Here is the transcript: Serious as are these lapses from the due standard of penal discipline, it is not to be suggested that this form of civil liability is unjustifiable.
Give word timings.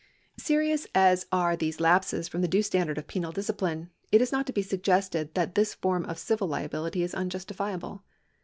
Serious 0.39 0.87
as 0.95 1.27
are 1.31 1.55
these 1.55 1.79
lapses 1.79 2.27
from 2.27 2.41
the 2.41 2.47
due 2.47 2.63
standard 2.63 2.97
of 2.97 3.05
penal 3.05 3.31
discipline, 3.31 3.91
it 4.11 4.19
is 4.19 4.31
not 4.31 4.47
to 4.47 4.51
be 4.51 4.63
suggested 4.63 5.31
that 5.35 5.53
this 5.53 5.75
form 5.75 6.05
of 6.05 6.17
civil 6.17 6.47
liability 6.47 7.03
is 7.03 7.13
unjustifiable. 7.13 8.01